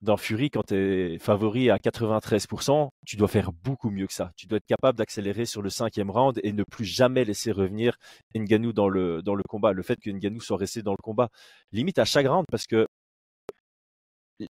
d'un 0.00 0.16
Fury, 0.16 0.48
quand 0.48 0.62
tu 0.68 0.76
es 0.76 1.18
favori 1.18 1.68
à 1.68 1.76
93%, 1.76 2.88
tu 3.04 3.16
dois 3.16 3.28
faire 3.28 3.52
beaucoup 3.52 3.90
mieux 3.90 4.06
que 4.06 4.14
ça. 4.14 4.32
Tu 4.34 4.46
dois 4.46 4.56
être 4.56 4.66
capable 4.66 4.96
d'accélérer 4.96 5.44
sur 5.44 5.60
le 5.60 5.68
cinquième 5.68 6.10
round 6.10 6.40
et 6.42 6.54
ne 6.54 6.64
plus 6.64 6.86
jamais 6.86 7.22
laisser 7.26 7.52
revenir 7.52 7.98
Nganou 8.34 8.72
dans 8.72 8.88
le, 8.88 9.20
dans 9.22 9.34
le 9.34 9.42
combat. 9.46 9.74
Le 9.74 9.82
fait 9.82 10.00
que 10.00 10.08
Nganou 10.08 10.40
soit 10.40 10.56
resté 10.56 10.80
dans 10.80 10.92
le 10.92 11.02
combat, 11.02 11.28
limite 11.70 11.98
à 11.98 12.06
chaque 12.06 12.26
round, 12.26 12.46
parce 12.50 12.66
que 12.66 12.86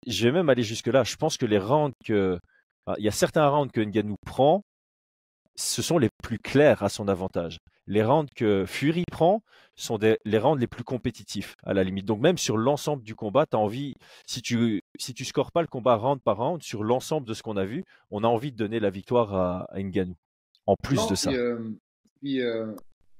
je 0.06 0.24
vais 0.24 0.32
même 0.32 0.50
aller 0.50 0.62
jusque-là. 0.62 1.02
Je 1.04 1.16
pense 1.16 1.38
que 1.38 1.46
les 1.46 1.58
rounds 1.58 1.94
que. 2.04 2.38
Il 2.98 3.04
y 3.04 3.08
a 3.08 3.12
certains 3.12 3.48
rounds 3.48 3.72
que 3.72 3.80
Nganou 3.80 4.16
prend, 4.26 4.62
ce 5.56 5.82
sont 5.82 5.98
les 5.98 6.10
plus 6.22 6.38
clairs 6.38 6.82
à 6.82 6.88
son 6.88 7.08
avantage. 7.08 7.58
Les 7.86 8.02
rounds 8.02 8.30
que 8.34 8.64
Fury 8.66 9.04
prend 9.10 9.42
sont 9.76 9.98
les 9.98 10.38
rounds 10.38 10.60
les 10.60 10.66
plus 10.66 10.84
compétitifs, 10.84 11.54
à 11.64 11.74
la 11.74 11.84
limite. 11.84 12.06
Donc, 12.06 12.20
même 12.20 12.38
sur 12.38 12.56
l'ensemble 12.56 13.02
du 13.02 13.14
combat, 13.14 13.46
tu 13.46 13.56
as 13.56 13.58
envie, 13.58 13.94
si 14.26 14.40
tu 14.40 14.80
si 14.98 15.12
tu 15.12 15.24
scores 15.24 15.52
pas 15.52 15.60
le 15.60 15.66
combat 15.66 15.96
round 15.96 16.20
par 16.20 16.38
round, 16.38 16.62
sur 16.62 16.82
l'ensemble 16.82 17.26
de 17.26 17.34
ce 17.34 17.42
qu'on 17.42 17.56
a 17.56 17.64
vu, 17.64 17.84
on 18.10 18.24
a 18.24 18.26
envie 18.26 18.52
de 18.52 18.56
donner 18.56 18.80
la 18.80 18.90
victoire 18.90 19.34
à, 19.34 19.66
à 19.70 19.82
Ngannou. 19.82 20.14
En 20.66 20.76
plus 20.76 21.06
de 21.08 21.14
ça. 21.14 21.30
Euh, 21.30 21.58
puis, 22.20 22.40
euh, 22.40 22.72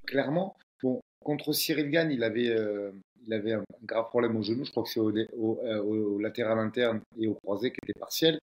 clairement, 0.07 0.57
bon, 0.83 1.03
contre 1.23 1.53
Cyril 1.53 1.91
Gann, 1.91 2.11
il 2.11 2.23
avait, 2.23 2.49
euh, 2.49 2.91
il 3.27 3.35
avait 3.35 3.53
un 3.53 3.65
grave 3.83 4.09
problème 4.09 4.37
au 4.37 4.43
genou. 4.43 4.65
Je 4.65 4.71
crois 4.71 4.83
que 4.83 4.89
c'est 4.89 5.01
au, 5.01 5.13
au, 5.39 6.19
latéral 6.19 6.59
interne 6.59 7.01
et 7.19 7.27
au 7.27 7.35
croisé 7.35 7.71
qui 7.71 7.79
était 7.83 7.99
partiel. 7.99 8.39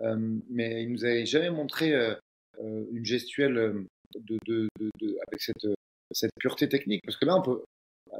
Mais 0.00 0.82
il 0.82 0.92
nous 0.92 1.04
avait 1.04 1.26
jamais 1.26 1.50
montré 1.50 1.92
euh, 2.60 2.84
une 2.92 3.04
gestuelle 3.04 3.56
euh, 3.56 3.86
de, 4.14 4.38
de, 4.46 4.68
de, 4.78 5.18
avec 5.28 5.40
cette, 5.40 5.66
cette 6.10 6.32
pureté 6.38 6.68
technique. 6.68 7.02
Parce 7.04 7.16
que 7.16 7.24
là, 7.24 7.36
on 7.36 7.42
peut. 7.42 7.62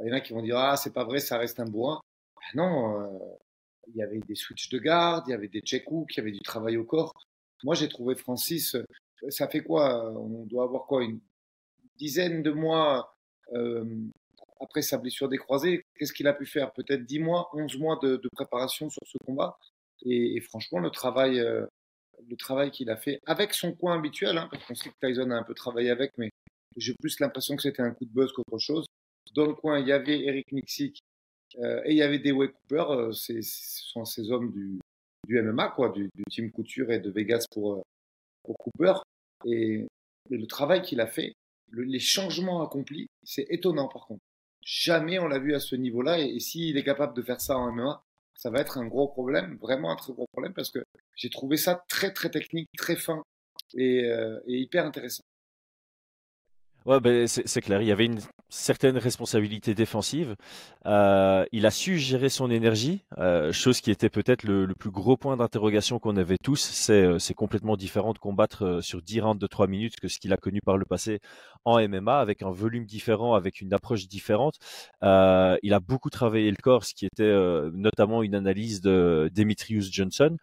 Il 0.01 0.07
y 0.07 0.11
en 0.11 0.15
a 0.15 0.21
qui 0.21 0.33
vont 0.33 0.41
dire 0.41 0.57
Ah, 0.57 0.75
c'est 0.75 0.93
pas 0.93 1.03
vrai, 1.03 1.19
ça 1.19 1.37
reste 1.37 1.59
un 1.59 1.65
bourrin. 1.65 2.01
Ben 2.35 2.63
non, 2.63 3.01
euh, 3.01 3.19
il 3.87 3.95
y 3.95 4.01
avait 4.01 4.19
des 4.19 4.35
switches 4.35 4.69
de 4.69 4.79
garde, 4.79 5.25
il 5.27 5.31
y 5.31 5.33
avait 5.33 5.47
des 5.47 5.61
check-hooks, 5.61 6.15
il 6.15 6.17
y 6.17 6.21
avait 6.21 6.31
du 6.31 6.39
travail 6.39 6.77
au 6.77 6.83
corps. 6.83 7.13
Moi, 7.63 7.75
j'ai 7.75 7.87
trouvé 7.87 8.15
Francis, 8.15 8.75
ça 9.29 9.47
fait 9.47 9.61
quoi 9.61 10.11
On 10.11 10.45
doit 10.45 10.63
avoir 10.63 10.85
quoi 10.85 11.03
Une 11.03 11.19
dizaine 11.95 12.43
de 12.43 12.51
mois 12.51 13.15
euh, 13.53 13.85
après 14.59 14.81
sa 14.81 14.97
blessure 14.97 15.29
des 15.29 15.37
croisés. 15.37 15.83
Qu'est-ce 15.95 16.13
qu'il 16.13 16.27
a 16.27 16.33
pu 16.33 16.45
faire? 16.45 16.73
Peut-être 16.73 17.05
10 17.05 17.19
mois, 17.19 17.49
11 17.53 17.77
mois 17.77 17.99
de, 18.01 18.17
de, 18.17 18.29
préparation 18.33 18.89
sur 18.89 19.01
ce 19.05 19.17
combat? 19.25 19.57
Et, 20.05 20.35
et 20.35 20.41
franchement, 20.41 20.79
le 20.79 20.89
travail, 20.89 21.37
le 21.37 22.37
travail 22.37 22.71
qu'il 22.71 22.89
a 22.89 22.97
fait 22.97 23.19
avec 23.25 23.53
son 23.53 23.73
coin 23.73 23.97
habituel, 23.97 24.37
hein, 24.37 24.47
parce 24.51 24.65
qu'on 24.65 24.75
sait 24.75 24.89
que 24.89 25.07
Tyson 25.07 25.31
a 25.31 25.35
un 25.35 25.43
peu 25.43 25.53
travaillé 25.53 25.89
avec, 25.89 26.11
mais 26.17 26.29
j'ai 26.77 26.93
plus 26.93 27.19
l'impression 27.19 27.55
que 27.55 27.61
c'était 27.61 27.81
un 27.81 27.91
coup 27.91 28.05
de 28.05 28.11
buzz 28.13 28.31
qu'autre 28.31 28.57
chose. 28.59 28.85
Dans 29.35 29.45
le 29.45 29.53
coin, 29.53 29.79
il 29.79 29.87
y 29.87 29.91
avait 29.91 30.25
Eric 30.25 30.51
Nixick 30.51 30.99
euh, 31.59 31.81
et 31.85 31.91
il 31.91 31.97
y 31.97 32.01
avait 32.01 32.19
Dewey 32.19 32.49
Cooper. 32.49 32.85
Euh, 32.89 33.11
ce 33.11 33.39
sont 33.41 34.05
ces 34.05 34.31
hommes 34.31 34.51
du, 34.51 34.79
du 35.27 35.41
MMA, 35.41 35.69
quoi, 35.69 35.89
du, 35.89 36.09
du, 36.15 36.23
team 36.29 36.51
couture 36.51 36.91
et 36.91 36.99
de 36.99 37.09
Vegas 37.09 37.45
pour, 37.51 37.73
euh, 37.73 37.81
pour 38.43 38.57
Cooper. 38.57 38.93
Et, 39.45 39.85
le 40.29 40.47
travail 40.47 40.81
qu'il 40.81 41.01
a 41.01 41.07
fait, 41.07 41.33
les 41.73 41.99
changements 41.99 42.63
accomplis, 42.63 43.07
c'est 43.23 43.45
étonnant 43.49 43.89
par 43.89 44.05
contre. 44.07 44.21
Jamais 44.61 45.19
on 45.19 45.27
l'a 45.27 45.37
vu 45.37 45.53
à 45.53 45.59
ce 45.59 45.75
niveau-là. 45.75 46.17
Et 46.19 46.39
s'il 46.39 46.77
est 46.77 46.83
capable 46.83 47.13
de 47.13 47.21
faire 47.21 47.41
ça 47.41 47.57
en 47.57 47.69
MMA, 47.73 48.01
ça 48.35 48.49
va 48.49 48.59
être 48.59 48.77
un 48.77 48.85
gros 48.87 49.07
problème, 49.07 49.57
vraiment 49.61 49.91
un 49.91 49.95
très 49.95 50.13
gros 50.13 50.27
problème, 50.31 50.53
parce 50.53 50.71
que 50.71 50.79
j'ai 51.15 51.29
trouvé 51.29 51.57
ça 51.57 51.83
très 51.89 52.11
très 52.11 52.29
technique, 52.29 52.69
très 52.77 52.95
fin 52.95 53.23
et, 53.75 54.05
euh, 54.05 54.39
et 54.47 54.57
hyper 54.59 54.85
intéressant. 54.85 55.23
Ouais, 56.85 56.99
ben, 56.99 57.27
c'est 57.27 57.61
clair. 57.61 57.81
Il 57.81 57.87
y 57.87 57.93
avait 57.93 58.05
une 58.05 58.19
certaine 58.49 58.97
responsabilité 58.97 59.73
défensive. 59.73 60.35
Euh, 60.85 61.45
il 61.53 61.65
a 61.65 61.71
su 61.71 61.97
gérer 61.97 62.27
son 62.27 62.51
énergie, 62.51 63.05
euh, 63.19 63.53
chose 63.53 63.79
qui 63.79 63.89
était 63.89 64.09
peut-être 64.09 64.43
le, 64.43 64.65
le, 64.65 64.75
plus 64.75 64.91
gros 64.91 65.15
point 65.15 65.37
d'interrogation 65.37 65.97
qu'on 65.99 66.17
avait 66.17 66.37
tous. 66.43 66.59
C'est 66.59 67.03
euh, 67.03 67.33
complètement 67.37 67.77
différent 67.77 68.11
de 68.11 68.19
combattre 68.19 68.65
euh, 68.65 68.81
sur 68.81 69.01
10 69.01 69.21
rounds 69.21 69.39
de 69.39 69.47
3 69.47 69.67
minutes 69.67 69.97
que 70.01 70.09
ce 70.09 70.19
qu'il 70.19 70.33
a 70.33 70.37
connu 70.37 70.59
par 70.59 70.77
le 70.77 70.83
passé 70.83 71.19
en 71.63 71.79
MMA, 71.87 72.19
avec 72.19 72.41
un 72.41 72.51
volume 72.51 72.85
différent, 72.85 73.33
avec 73.33 73.61
une 73.61 73.73
approche 73.73 74.07
différente. 74.09 74.55
Euh, 75.03 75.57
il 75.63 75.73
a 75.73 75.79
beaucoup 75.79 76.09
travaillé 76.09 76.51
le 76.51 76.57
corps, 76.61 76.83
ce 76.83 76.93
qui 76.93 77.05
était 77.05 77.33
notamment 77.71 78.23
une 78.23 78.35
analyse 78.35 78.81
de 78.81 79.31
Demetrius 79.33 79.89
Johnson 79.89 80.37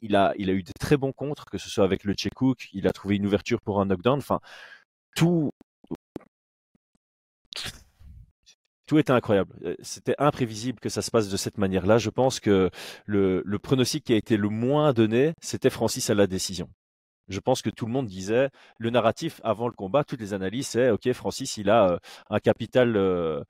il 0.00 0.16
a, 0.16 0.32
il 0.38 0.50
a 0.50 0.52
eu 0.52 0.62
des 0.62 0.72
très 0.78 0.96
bons 0.96 1.12
contres, 1.12 1.46
que 1.46 1.58
ce 1.58 1.68
soit 1.68 1.84
avec 1.84 2.04
le 2.04 2.14
Check-Hook, 2.14 2.68
il 2.72 2.86
a 2.86 2.92
trouvé 2.92 3.16
une 3.16 3.26
ouverture 3.26 3.60
pour 3.60 3.80
un 3.80 3.86
knockdown. 3.86 4.18
Enfin, 4.18 4.40
tout, 5.14 5.52
était 8.98 9.12
incroyable. 9.12 9.54
Euh, 9.64 9.74
c'était 9.80 10.14
imprévisible 10.18 10.80
que 10.80 10.88
ça 10.88 11.02
se 11.02 11.10
passe 11.10 11.28
de 11.28 11.36
cette 11.36 11.58
manière-là. 11.58 11.98
Je 11.98 12.10
pense 12.10 12.40
que 12.40 12.70
le, 13.06 13.42
pronostic 13.58 14.04
qui 14.04 14.12
a 14.12 14.16
été 14.16 14.36
le 14.36 14.48
moins 14.48 14.92
donné, 14.92 15.34
c'était 15.40 15.70
Francis 15.70 16.10
à 16.10 16.14
la 16.14 16.26
décision. 16.26 16.68
Je 17.28 17.40
pense 17.40 17.62
que 17.62 17.70
tout 17.70 17.86
le 17.86 17.92
monde 17.92 18.06
disait, 18.06 18.50
le 18.78 18.90
narratif 18.90 19.40
avant 19.44 19.68
le 19.68 19.74
combat, 19.74 20.04
toutes 20.04 20.20
les 20.20 20.34
analyses, 20.34 20.68
c'est, 20.68 20.90
OK, 20.90 21.10
Francis, 21.12 21.56
il 21.56 21.70
a 21.70 21.92
euh, 21.92 21.98
un 22.30 22.40
capital 22.40 22.96
euh, 22.96 23.42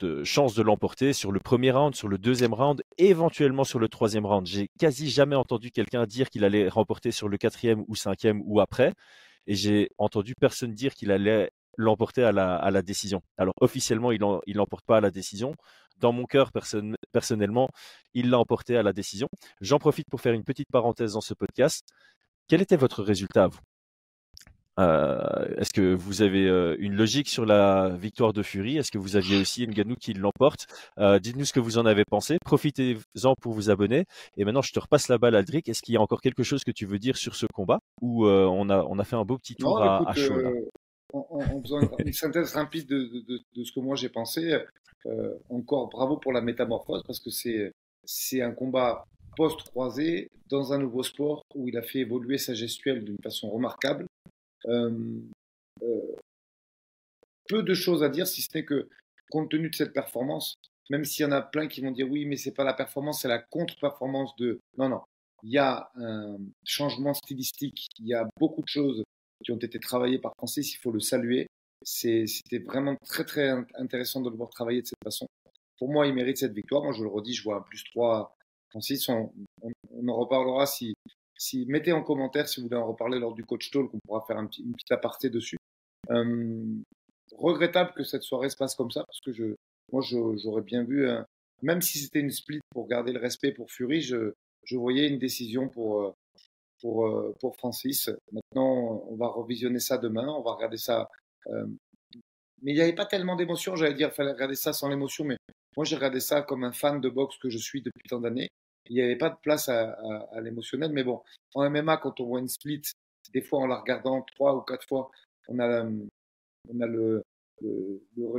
de 0.00 0.24
chance 0.24 0.54
de 0.54 0.62
l'emporter 0.62 1.12
sur 1.12 1.30
le 1.30 1.38
premier 1.38 1.70
round, 1.70 1.94
sur 1.94 2.08
le 2.08 2.18
deuxième 2.18 2.54
round, 2.54 2.82
éventuellement 2.98 3.64
sur 3.64 3.78
le 3.78 3.88
troisième 3.88 4.26
round. 4.26 4.46
J'ai 4.46 4.68
quasi 4.80 5.08
jamais 5.08 5.36
entendu 5.36 5.70
quelqu'un 5.70 6.06
dire 6.06 6.28
qu'il 6.28 6.44
allait 6.44 6.68
remporter 6.68 7.12
sur 7.12 7.28
le 7.28 7.38
quatrième 7.38 7.84
ou 7.86 7.94
cinquième 7.94 8.42
ou 8.44 8.60
après 8.60 8.94
et 9.46 9.54
j'ai 9.54 9.90
entendu 9.98 10.34
personne 10.38 10.74
dire 10.74 10.94
qu'il 10.94 11.10
allait 11.10 11.50
l'emporter 11.76 12.22
à 12.22 12.32
la, 12.32 12.82
décision. 12.82 13.22
Alors 13.38 13.54
officiellement, 13.60 14.12
il 14.12 14.20
l'emporte 14.56 14.84
pas 14.84 14.98
à 14.98 15.00
la 15.00 15.10
décision. 15.10 15.54
Dans 15.98 16.12
mon 16.12 16.24
cœur, 16.24 16.50
personnellement, 17.12 17.68
il 18.14 18.30
l'a 18.30 18.38
emporté 18.38 18.76
à 18.76 18.82
la 18.82 18.92
décision. 18.92 19.28
J'en 19.60 19.78
profite 19.78 20.08
pour 20.10 20.20
faire 20.20 20.34
une 20.34 20.44
petite 20.44 20.70
parenthèse 20.70 21.14
dans 21.14 21.20
ce 21.20 21.34
podcast. 21.34 21.86
Quel 22.48 22.60
était 22.60 22.76
votre 22.76 23.02
résultat 23.02 23.44
à 23.44 23.48
vous? 23.48 23.60
Euh, 24.78 25.56
Est-ce 25.56 25.72
que 25.72 25.94
vous 25.94 26.22
avez 26.22 26.46
euh, 26.46 26.76
une 26.78 26.94
logique 26.94 27.28
sur 27.28 27.44
la 27.44 27.90
victoire 27.90 28.32
de 28.32 28.42
Fury? 28.42 28.76
Est-ce 28.76 28.90
que 28.90 28.98
vous 28.98 29.16
aviez 29.16 29.40
aussi 29.40 29.66
Nganou 29.66 29.96
qui 29.96 30.14
l'emporte? 30.14 30.66
Euh, 30.98 31.18
Dites-nous 31.18 31.44
ce 31.44 31.52
que 31.52 31.60
vous 31.60 31.78
en 31.78 31.86
avez 31.86 32.04
pensé. 32.04 32.38
Profitez-en 32.44 33.34
pour 33.40 33.52
vous 33.52 33.70
abonner. 33.70 34.04
Et 34.36 34.44
maintenant, 34.44 34.62
je 34.62 34.72
te 34.72 34.80
repasse 34.80 35.08
la 35.08 35.18
balle, 35.18 35.34
Aldric. 35.34 35.68
Est-ce 35.68 35.82
qu'il 35.82 35.94
y 35.94 35.96
a 35.96 36.00
encore 36.00 36.20
quelque 36.20 36.42
chose 36.42 36.64
que 36.64 36.70
tu 36.70 36.86
veux 36.86 36.98
dire 36.98 37.16
sur 37.16 37.34
ce 37.34 37.46
combat? 37.52 37.78
Ou 38.00 38.26
on, 38.26 38.70
a, 38.70 38.82
on 38.84 38.98
a 38.98 39.04
fait 39.04 39.16
un 39.16 39.24
beau 39.24 39.38
petit 39.38 39.54
tour 39.54 39.82
à, 39.82 40.08
à, 40.08 40.14
chaud 40.14 40.34
en, 41.12 41.62
faisant 41.62 41.80
une, 41.98 42.12
synthèse 42.12 42.54
rapide 42.54 42.88
de, 42.88 43.04
de, 43.28 43.40
de, 43.54 43.64
ce 43.64 43.72
que 43.72 43.80
moi 43.80 43.96
j'ai 43.96 44.08
pensé, 44.08 44.56
encore 45.50 45.90
bravo 45.90 46.16
pour 46.16 46.32
la 46.32 46.40
métamorphose 46.40 47.02
parce 47.06 47.20
que 47.20 47.28
c'est 48.04 48.40
un 48.40 48.52
combat 48.52 49.04
post-croisé 49.36 50.30
dans 50.48 50.72
un 50.72 50.78
nouveau 50.78 51.02
sport 51.02 51.42
où 51.54 51.68
il 51.68 51.76
a 51.76 51.82
fait 51.82 52.00
évoluer 52.00 52.38
sa 52.38 52.54
gestuelle 52.54 53.04
d'une 53.04 53.18
façon 53.22 53.50
remarquable. 53.50 54.06
Euh, 54.66 55.20
euh, 55.82 56.16
peu 57.48 57.62
de 57.62 57.74
choses 57.74 58.02
à 58.02 58.08
dire, 58.08 58.26
si 58.26 58.42
ce 58.42 58.48
n'est 58.54 58.64
que, 58.64 58.88
compte 59.30 59.50
tenu 59.50 59.70
de 59.70 59.74
cette 59.74 59.92
performance, 59.92 60.54
même 60.90 61.04
s'il 61.04 61.24
y 61.24 61.26
en 61.26 61.32
a 61.32 61.42
plein 61.42 61.68
qui 61.68 61.80
vont 61.80 61.90
dire 61.90 62.08
oui, 62.10 62.24
mais 62.26 62.36
c'est 62.36 62.52
pas 62.52 62.64
la 62.64 62.74
performance, 62.74 63.22
c'est 63.22 63.28
la 63.28 63.38
contre-performance 63.38 64.36
de. 64.36 64.60
Non, 64.78 64.88
non. 64.88 65.00
Il 65.42 65.50
y 65.50 65.58
a 65.58 65.90
un 65.96 66.36
changement 66.64 67.14
stylistique, 67.14 67.86
il 67.98 68.06
y 68.06 68.14
a 68.14 68.28
beaucoup 68.38 68.62
de 68.62 68.68
choses 68.68 69.02
qui 69.44 69.50
ont 69.50 69.56
été 69.56 69.80
travaillées 69.80 70.18
par 70.18 70.32
Francis, 70.36 70.72
il 70.74 70.78
faut 70.78 70.92
le 70.92 71.00
saluer. 71.00 71.46
C'était 71.82 72.60
vraiment 72.60 72.94
très, 73.04 73.24
très 73.24 73.50
intéressant 73.74 74.20
de 74.20 74.30
le 74.30 74.36
voir 74.36 74.50
travailler 74.50 74.82
de 74.82 74.86
cette 74.86 75.02
façon. 75.02 75.26
Pour 75.78 75.90
moi, 75.90 76.06
il 76.06 76.14
mérite 76.14 76.36
cette 76.36 76.52
victoire. 76.52 76.84
Moi, 76.84 76.92
je 76.92 77.02
le 77.02 77.08
redis, 77.08 77.34
je 77.34 77.42
vois 77.42 77.56
un 77.56 77.62
plus 77.62 77.82
3 77.92 78.36
Francis. 78.70 79.08
On, 79.08 79.32
on 79.90 80.08
en 80.08 80.16
reparlera 80.16 80.66
si, 80.66 80.94
mettez 81.66 81.92
en 81.92 82.02
commentaire 82.02 82.48
si 82.48 82.60
vous 82.60 82.68
voulez 82.68 82.80
en 82.80 82.86
reparler 82.86 83.18
lors 83.18 83.34
du 83.34 83.44
coach 83.44 83.70
talk, 83.70 83.90
on 83.92 83.98
pourra 84.06 84.24
faire 84.26 84.38
un 84.38 84.46
petit, 84.46 84.62
une 84.62 84.72
petite 84.72 84.92
aparté 84.92 85.30
dessus. 85.30 85.56
Euh, 86.10 86.64
regrettable 87.36 87.92
que 87.94 88.04
cette 88.04 88.22
soirée 88.22 88.50
se 88.50 88.56
passe 88.56 88.74
comme 88.74 88.90
ça, 88.90 89.04
parce 89.04 89.20
que 89.20 89.56
moi, 89.92 90.02
j'aurais 90.02 90.62
bien 90.62 90.84
vu, 90.84 91.08
euh, 91.08 91.22
même 91.62 91.82
si 91.82 91.98
c'était 91.98 92.20
une 92.20 92.30
split 92.30 92.60
pour 92.70 92.86
garder 92.88 93.12
le 93.12 93.20
respect 93.20 93.52
pour 93.52 93.70
Fury, 93.70 94.00
je, 94.00 94.32
voyais 94.72 95.08
une 95.08 95.18
décision 95.18 95.68
pour, 95.68 96.00
euh, 96.02 97.34
pour, 97.40 97.56
Francis. 97.56 98.10
Maintenant, 98.32 99.04
on 99.08 99.16
va 99.16 99.28
revisionner 99.28 99.80
ça 99.80 99.98
demain, 99.98 100.28
on 100.28 100.42
va 100.42 100.52
regarder 100.52 100.78
ça. 100.78 101.08
Mais 101.46 102.72
il 102.72 102.74
n'y 102.74 102.80
avait 102.80 102.94
pas 102.94 103.06
tellement 103.06 103.36
d'émotion, 103.36 103.74
j'allais 103.74 103.94
dire, 103.94 104.08
il 104.12 104.14
fallait 104.14 104.32
regarder 104.32 104.54
ça 104.54 104.72
sans 104.72 104.88
l'émotion, 104.88 105.24
mais 105.24 105.36
moi, 105.76 105.84
j'ai 105.84 105.96
regardé 105.96 106.20
ça 106.20 106.42
comme 106.42 106.64
un 106.64 106.72
fan 106.72 107.00
de 107.00 107.08
boxe 107.08 107.38
que 107.38 107.50
je 107.50 107.58
suis 107.58 107.82
depuis 107.82 108.08
tant 108.08 108.20
d'années 108.20 108.48
il 108.88 108.96
n'y 108.96 109.02
avait 109.02 109.16
pas 109.16 109.30
de 109.30 109.36
place 109.42 109.68
à, 109.68 110.40
l'émotionnel. 110.40 110.92
Mais 110.92 111.04
bon, 111.04 111.22
en 111.54 111.68
MMA, 111.68 111.98
quand 111.98 112.20
on 112.20 112.26
voit 112.26 112.40
une 112.40 112.48
split, 112.48 112.82
des 113.32 113.42
fois 113.42 113.60
en 113.60 113.66
la 113.66 113.78
regardant 113.78 114.22
trois 114.22 114.56
ou 114.56 114.60
quatre 114.60 114.86
fois, 114.86 115.10
on 115.48 115.58
a, 115.58 115.84
le, 116.70 117.22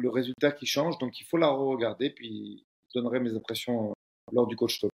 résultat 0.09 0.51
qui 0.51 0.65
change. 0.65 0.97
Donc 0.99 1.19
il 1.19 1.25
faut 1.25 1.37
la 1.37 1.49
re-regarder. 1.49 2.09
Puis 2.09 2.65
je 2.93 2.99
donnerai 2.99 3.19
mes 3.19 3.35
impressions 3.35 3.89
euh, 3.89 3.93
lors 4.31 4.47
du 4.47 4.55
coach 4.55 4.79
talk. 4.79 4.91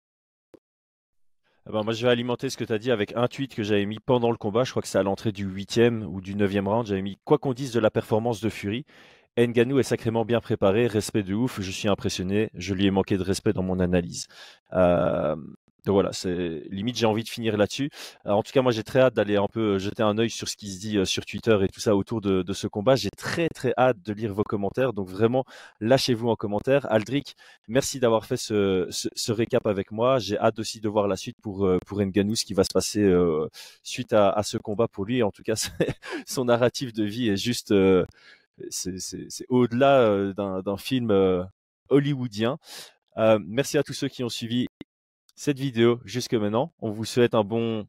Eh 1.67 1.71
ben 1.71 1.81
moi, 1.83 1.93
je 1.93 2.05
vais 2.05 2.11
alimenter 2.11 2.51
ce 2.51 2.57
que 2.57 2.63
tu 2.63 2.73
as 2.73 2.77
dit 2.77 2.91
avec 2.91 3.15
un 3.15 3.27
tweet 3.27 3.55
que 3.55 3.63
j'avais 3.63 3.87
mis 3.87 3.99
pendant 3.99 4.29
le 4.29 4.37
combat. 4.37 4.63
Je 4.63 4.69
crois 4.69 4.83
que 4.83 4.87
c'est 4.87 4.99
à 4.99 5.03
l'entrée 5.03 5.31
du 5.31 5.45
huitième 5.45 6.03
ou 6.03 6.21
du 6.21 6.35
neuvième 6.35 6.67
round. 6.67 6.85
J'avais 6.85 7.01
mis 7.01 7.17
quoi 7.25 7.39
qu'on 7.39 7.53
dise 7.53 7.71
de 7.71 7.79
la 7.79 7.89
performance 7.89 8.39
de 8.39 8.49
Fury. 8.49 8.85
Nganou 9.37 9.79
est 9.79 9.83
sacrément 9.83 10.25
bien 10.25 10.39
préparé, 10.39 10.87
respect 10.87 11.23
de 11.23 11.33
ouf, 11.33 11.59
je 11.61 11.71
suis 11.71 11.87
impressionné, 11.87 12.49
je 12.55 12.73
lui 12.73 12.85
ai 12.85 12.91
manqué 12.91 13.17
de 13.17 13.23
respect 13.23 13.53
dans 13.53 13.63
mon 13.63 13.79
analyse. 13.79 14.27
Euh, 14.73 15.35
donc 15.85 15.93
voilà, 15.93 16.11
c'est 16.13 16.63
limite 16.71 16.97
j'ai 16.97 17.05
envie 17.05 17.23
de 17.23 17.29
finir 17.29 17.57
là-dessus. 17.57 17.89
En 18.25 18.41
tout 18.41 18.51
cas, 18.51 18.61
moi 18.63 18.71
j'ai 18.71 18.83
très 18.83 18.99
hâte 19.01 19.13
d'aller 19.13 19.37
un 19.37 19.47
peu 19.47 19.77
jeter 19.77 20.01
un 20.01 20.17
œil 20.17 20.31
sur 20.31 20.49
ce 20.49 20.57
qui 20.57 20.71
se 20.71 20.79
dit 20.79 20.97
euh, 20.97 21.05
sur 21.05 21.25
Twitter 21.25 21.57
et 21.61 21.67
tout 21.67 21.79
ça 21.79 21.95
autour 21.95 22.21
de, 22.21 22.43
ce 22.53 22.67
combat. 22.67 22.95
J'ai 22.95 23.11
très 23.11 23.49
très 23.49 23.73
hâte 23.77 24.01
de 24.01 24.13
lire 24.13 24.33
vos 24.33 24.43
commentaires. 24.43 24.93
Donc 24.93 25.09
vraiment, 25.09 25.45
lâchez-vous 25.81 26.29
en 26.29 26.35
commentaire. 26.35 26.91
Aldric, 26.91 27.35
merci 27.67 27.99
d'avoir 27.99 28.25
fait 28.25 28.37
ce, 28.37 28.87
ce, 28.89 29.31
récap 29.31 29.67
avec 29.67 29.91
moi. 29.91 30.17
J'ai 30.19 30.39
hâte 30.39 30.57
aussi 30.59 30.79
de 30.81 30.89
voir 30.89 31.07
la 31.07 31.17
suite 31.17 31.37
pour 31.41 31.65
euh, 31.65 31.77
pour 31.85 32.01
Nganou, 32.01 32.35
ce 32.35 32.45
qui 32.45 32.53
va 32.55 32.63
se 32.63 32.73
passer 32.73 33.01
euh, 33.01 33.47
suite 33.83 34.13
à, 34.13 34.29
à, 34.31 34.41
ce 34.43 34.57
combat 34.57 34.87
pour 34.87 35.05
lui. 35.05 35.21
En 35.21 35.31
tout 35.31 35.43
cas, 35.43 35.55
son 36.25 36.45
narratif 36.45 36.93
de 36.93 37.03
vie 37.03 37.29
est 37.29 37.37
juste 37.37 37.71
c'est 38.69 39.45
au-delà 39.49 40.33
d'un 40.33 40.77
film 40.77 41.11
hollywoodien. 41.89 42.57
merci 43.39 43.77
à 43.77 43.83
tous 43.83 43.93
ceux 43.93 44.07
qui 44.07 44.23
ont 44.23 44.29
suivi 44.29 44.67
cette 45.35 45.59
vidéo 45.59 45.99
jusque 46.05 46.33
maintenant. 46.33 46.73
On 46.79 46.91
vous 46.91 47.05
souhaite 47.05 47.35
un 47.35 47.43
bon 47.43 47.85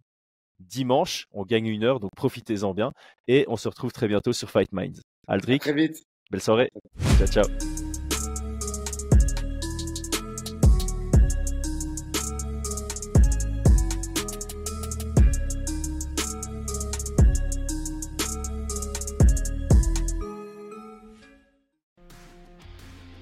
dimanche. 0.61 1.27
On 1.33 1.45
gagne 1.45 1.67
une 1.67 1.85
heure, 1.85 2.01
donc 2.01 2.11
profitez-en 2.17 2.75
bien. 2.75 2.93
Et 3.29 3.45
on 3.49 3.57
se 3.57 3.69
retrouve 3.69 3.93
très 3.93 4.09
bientôt 4.09 4.33
sur 4.33 4.51
Fight 4.51 4.73
Minds. 4.73 5.01
Aldric, 5.29 5.63
très 5.63 5.73
vite. 5.73 6.05
Belle 6.31 6.43
soirée. 6.43 6.71
Ciao, 7.19 7.27
ciao. 7.27 7.76